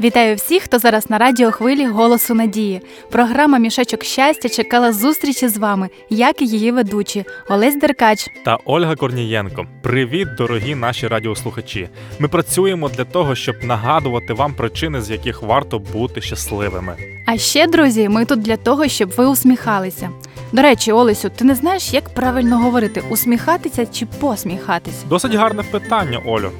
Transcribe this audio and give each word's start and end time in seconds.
Вітаю 0.00 0.36
всіх, 0.36 0.62
хто 0.62 0.78
зараз 0.78 1.10
на 1.10 1.18
радіохвилі 1.18 1.86
Голосу 1.86 2.34
Надії. 2.34 2.80
Програма 3.10 3.58
Мішечок 3.58 4.04
щастя 4.04 4.48
чекала 4.48 4.92
зустрічі 4.92 5.48
з 5.48 5.56
вами, 5.56 5.88
як 6.10 6.42
і 6.42 6.46
її 6.46 6.72
ведучі 6.72 7.24
Олесь 7.48 7.76
Деркач. 7.76 8.28
та 8.44 8.58
Ольга 8.64 8.96
Корнієнко. 8.96 9.66
Привіт, 9.82 10.28
дорогі 10.38 10.74
наші 10.74 11.08
радіослухачі. 11.08 11.88
Ми 12.18 12.28
працюємо 12.28 12.88
для 12.88 13.04
того, 13.04 13.34
щоб 13.34 13.54
нагадувати 13.62 14.32
вам 14.32 14.54
причини, 14.54 15.02
з 15.02 15.10
яких 15.10 15.42
варто 15.42 15.78
бути 15.78 16.20
щасливими. 16.20 16.96
А 17.26 17.38
ще, 17.38 17.66
друзі, 17.66 18.08
ми 18.08 18.24
тут 18.24 18.40
для 18.42 18.56
того, 18.56 18.88
щоб 18.88 19.10
ви 19.10 19.26
усміхалися. 19.26 20.10
До 20.52 20.62
речі, 20.62 20.92
Олесю, 20.92 21.30
ти 21.36 21.44
не 21.44 21.54
знаєш, 21.54 21.92
як 21.92 22.08
правильно 22.08 22.58
говорити 22.58 23.02
усміхатися 23.10 23.86
чи 23.86 24.06
посміхатися? 24.06 25.06
Досить 25.08 25.34
гарне 25.34 25.62
питання, 25.62 26.20
Олю. 26.26 26.50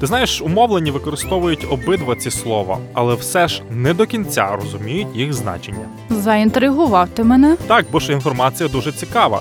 Ти 0.00 0.06
знаєш, 0.06 0.42
умовлені 0.42 0.90
використовують 0.90 1.66
обидва 1.70 2.16
ці 2.16 2.30
слова, 2.30 2.78
але 2.92 3.14
все 3.14 3.48
ж 3.48 3.62
не 3.70 3.94
до 3.94 4.06
кінця 4.06 4.56
розуміють 4.62 5.08
їх 5.14 5.32
значення. 5.32 5.88
Заінтригував 6.10 7.08
ти 7.08 7.24
мене. 7.24 7.56
Так, 7.66 7.86
бо 7.92 8.00
ж 8.00 8.12
інформація 8.12 8.68
дуже 8.68 8.92
цікава. 8.92 9.40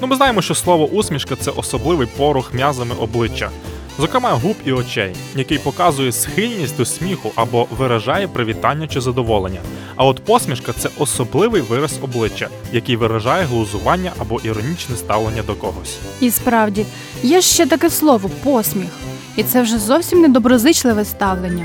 Ну, 0.00 0.06
ми 0.06 0.16
знаємо, 0.16 0.42
що 0.42 0.54
слово 0.54 0.86
усмішка 0.86 1.36
це 1.36 1.50
особливий 1.50 2.08
порух 2.16 2.54
м'язами 2.54 2.94
обличчя, 3.00 3.50
зокрема 3.98 4.30
губ 4.30 4.56
і 4.64 4.72
очей, 4.72 5.14
який 5.36 5.58
показує 5.58 6.12
схильність 6.12 6.76
до 6.76 6.84
сміху 6.84 7.30
або 7.34 7.66
виражає 7.78 8.28
привітання 8.28 8.86
чи 8.86 9.00
задоволення. 9.00 9.60
А 9.96 10.04
от 10.04 10.24
посмішка 10.24 10.72
це 10.72 10.88
особливий 10.98 11.62
вираз 11.62 11.98
обличчя, 12.02 12.48
який 12.72 12.96
виражає 12.96 13.44
глузування 13.44 14.12
або 14.18 14.40
іронічне 14.40 14.96
ставлення 14.96 15.42
до 15.42 15.54
когось. 15.54 15.98
І 16.20 16.30
справді, 16.30 16.86
є 17.22 17.40
ще 17.40 17.66
таке 17.66 17.90
слово 17.90 18.30
посміх. 18.44 18.90
І 19.36 19.42
це 19.42 19.62
вже 19.62 19.78
зовсім 19.78 20.20
недоброзичливе 20.20 21.04
ставлення. 21.04 21.64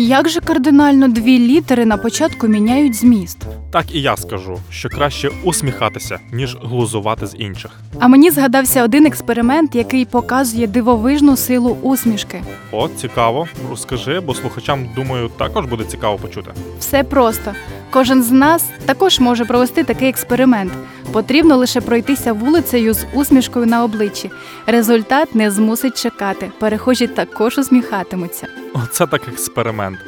Як 0.00 0.28
же 0.28 0.40
кардинально 0.40 1.08
дві 1.08 1.38
літери 1.38 1.84
на 1.84 1.96
початку 1.96 2.48
міняють 2.48 2.94
зміст? 2.94 3.38
Так 3.70 3.94
і 3.94 4.00
я 4.00 4.16
скажу, 4.16 4.58
що 4.70 4.88
краще 4.88 5.30
усміхатися, 5.44 6.18
ніж 6.32 6.56
глузувати 6.62 7.26
з 7.26 7.34
інших. 7.38 7.70
А 8.00 8.08
мені 8.08 8.30
згадався 8.30 8.84
один 8.84 9.06
експеримент, 9.06 9.74
який 9.74 10.04
показує 10.04 10.66
дивовижну 10.66 11.36
силу 11.36 11.76
усмішки. 11.82 12.42
От 12.72 12.98
цікаво, 12.98 13.48
розкажи, 13.70 14.20
бо 14.20 14.34
слухачам 14.34 14.88
думаю 14.96 15.30
також 15.38 15.66
буде 15.66 15.84
цікаво 15.84 16.16
почути. 16.18 16.50
Все 16.78 17.04
просто. 17.04 17.54
Кожен 17.90 18.22
з 18.22 18.30
нас 18.30 18.64
також 18.86 19.20
може 19.20 19.44
провести 19.44 19.84
такий 19.84 20.08
експеримент. 20.08 20.72
Потрібно 21.12 21.56
лише 21.56 21.80
пройтися 21.80 22.32
вулицею 22.32 22.94
з 22.94 23.06
усмішкою 23.14 23.66
на 23.66 23.84
обличчі. 23.84 24.30
Результат 24.66 25.34
не 25.34 25.50
змусить 25.50 26.02
чекати. 26.02 26.50
Перехожі 26.58 27.06
також 27.06 27.58
усміхатимуться. 27.58 28.46
Оце 28.74 29.06
так 29.06 29.28
експеримент. 29.28 29.98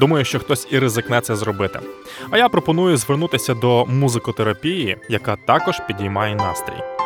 Думаю, 0.00 0.24
що 0.24 0.38
хтось 0.38 0.68
і 0.70 0.78
ризикне 0.78 1.20
це 1.20 1.36
зробити. 1.36 1.80
А 2.30 2.38
я 2.38 2.48
пропоную 2.48 2.96
звернутися 2.96 3.54
до 3.54 3.86
музикотерапії, 3.86 4.96
яка 5.08 5.36
також 5.46 5.80
підіймає 5.86 6.34
настрій. 6.34 6.97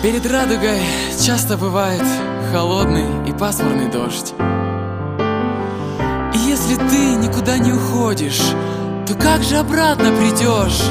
Перед 0.00 0.30
радугой 0.30 0.80
часто 1.20 1.56
бывает 1.56 2.04
холодный 2.52 3.28
и 3.28 3.32
пасмурный 3.32 3.90
дождь. 3.90 4.32
И 6.34 6.38
если 6.38 6.76
ты 6.76 7.16
никуда 7.16 7.58
не 7.58 7.72
уходишь, 7.72 8.40
то 9.08 9.14
как 9.14 9.42
же 9.42 9.56
обратно 9.56 10.12
придешь? 10.12 10.84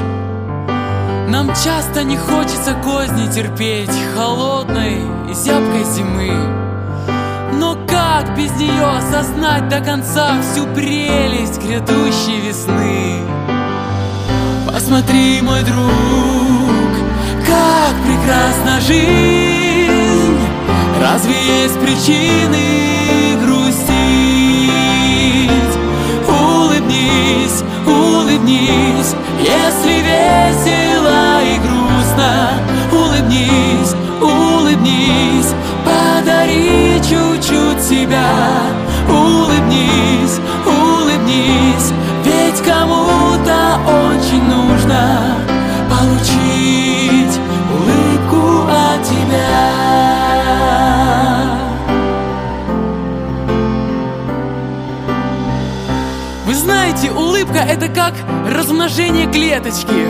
Нам 1.29 1.47
часто 1.49 2.03
не 2.03 2.17
хочется 2.17 2.73
козни 2.83 3.31
терпеть 3.31 3.97
холодной 4.13 4.97
и 5.31 5.33
зябкой 5.33 5.85
зимы. 5.85 6.31
Но 7.53 7.77
как 7.87 8.35
без 8.37 8.51
нее 8.59 8.85
осознать 8.97 9.69
до 9.69 9.79
конца 9.79 10.41
всю 10.41 10.65
прелесть 10.75 11.61
грядущей 11.61 12.41
весны? 12.41 13.21
Посмотри, 14.69 15.41
мой 15.41 15.63
друг, 15.63 16.36
как 17.47 17.95
прекрасна 18.03 18.81
жизнь. 18.81 20.37
Разве 21.01 21.35
есть 21.63 21.79
причины 21.79 23.37
грустить? 23.41 23.87
Улыбнись, 26.27 27.63
улыбнись 27.85 29.15
Если 29.39 30.01
весело 30.01 31.41
и 31.43 31.57
грустно. 31.59 32.31
Улыбнись, 32.91 33.95
улыбнись 34.21 35.53
Подари 35.85 36.99
чуть-чуть 37.01 37.81
себя 37.81 38.56
улыбка 57.37 57.59
это 57.59 57.87
как 57.87 58.13
размножение 58.49 59.31
клеточки. 59.31 60.07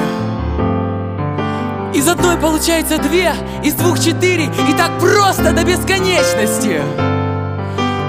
Из 1.94 2.08
одной 2.08 2.38
получается 2.38 3.00
две, 3.00 3.34
из 3.64 3.74
двух 3.74 4.00
четыре 4.00 4.46
И 4.46 4.74
так 4.78 4.98
просто 5.00 5.52
до 5.52 5.64
бесконечности. 5.64 6.82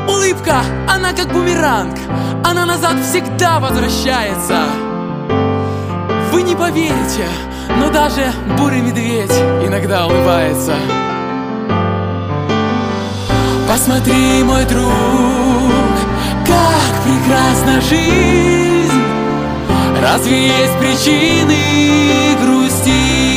Улыбка, 0.07 0.61
она 0.89 1.13
как 1.13 1.33
бумеранг 1.33 1.97
Она 2.45 2.67
назад 2.67 2.97
всегда 3.03 3.61
возвращается. 3.61 4.59
Вы 6.33 6.43
не 6.43 6.55
поверите, 6.55 7.27
но 7.81 7.91
даже 7.91 8.31
бурый 8.59 8.83
медведь 8.83 9.33
иногда 9.67 10.07
улыбается. 10.07 10.75
Посмотри, 13.67 14.43
мой 14.45 14.65
друг, 14.67 14.93
как 16.47 17.03
прекрасна 17.05 17.81
жизнь 17.81 18.48
Разве 20.19 20.49
есть 20.49 20.77
причины 20.81 21.55
грустить? 22.43 23.28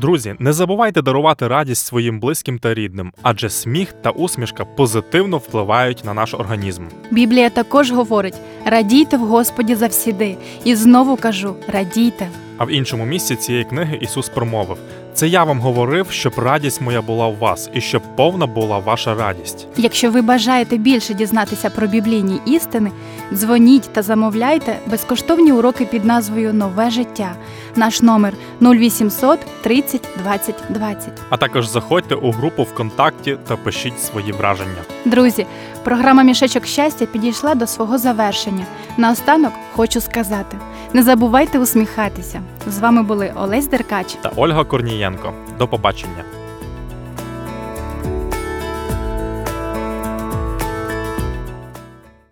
Друзі, 0.00 0.34
не 0.38 0.52
забувайте 0.52 1.02
дарувати 1.02 1.48
радість 1.48 1.86
своїм 1.86 2.20
близьким 2.20 2.58
та 2.58 2.74
рідним, 2.74 3.12
адже 3.22 3.50
сміх 3.50 3.92
та 3.92 4.10
усмішка 4.10 4.64
позитивно 4.64 5.38
впливають 5.38 6.04
на 6.04 6.14
наш 6.14 6.34
організм. 6.34 6.82
Біблія 7.10 7.50
також 7.50 7.90
говорить: 7.90 8.34
Радійте 8.64 9.16
в 9.16 9.20
Господі 9.20 9.74
завсіди. 9.74 10.36
І 10.64 10.74
знову 10.74 11.16
кажу: 11.16 11.54
радійте. 11.72 12.28
А 12.58 12.64
в 12.64 12.70
іншому 12.70 13.04
місці 13.04 13.36
цієї 13.36 13.64
книги 13.64 13.98
Ісус 14.00 14.28
промовив: 14.28 14.76
Це 15.14 15.28
я 15.28 15.44
вам 15.44 15.60
говорив, 15.60 16.06
щоб 16.10 16.32
радість 16.38 16.80
моя 16.80 17.02
була 17.02 17.26
у 17.26 17.36
вас, 17.36 17.70
і 17.74 17.80
щоб 17.80 18.02
повна 18.16 18.46
була 18.46 18.78
ваша 18.78 19.14
радість. 19.14 19.66
Якщо 19.76 20.10
ви 20.10 20.22
бажаєте 20.22 20.76
більше 20.76 21.14
дізнатися 21.14 21.70
про 21.70 21.86
біблійні 21.86 22.40
істини, 22.46 22.90
дзвоніть 23.32 23.92
та 23.92 24.02
замовляйте 24.02 24.78
безкоштовні 24.86 25.52
уроки 25.52 25.84
під 25.84 26.04
назвою 26.04 26.54
Нове 26.54 26.90
життя. 26.90 27.32
Наш 27.76 28.02
номер 28.02 28.34
0800 28.62 29.38
30 29.62 30.08
20 30.22 30.54
20. 30.68 31.08
А 31.30 31.36
також 31.36 31.68
заходьте 31.68 32.14
у 32.14 32.30
групу 32.30 32.62
ВКонтакті 32.62 33.36
та 33.48 33.56
пишіть 33.56 34.00
свої 34.00 34.32
враження. 34.32 34.82
Друзі, 35.04 35.46
програма 35.84 36.22
Мішечок 36.22 36.66
щастя 36.66 37.06
підійшла 37.06 37.54
до 37.54 37.66
свого 37.66 37.98
завершення. 37.98 38.64
Наостанок 38.96 39.52
хочу 39.76 40.00
сказати: 40.00 40.56
не 40.92 41.02
забувайте 41.02 41.58
усміхатися. 41.58 42.40
З 42.66 42.78
вами 42.78 43.02
були 43.02 43.32
Олесь 43.36 43.66
Деркач 43.66 44.16
Та 44.22 44.32
Ольга 44.36 44.64
Корнієнко. 44.64 45.32
До 45.58 45.68
побачення. 45.68 46.24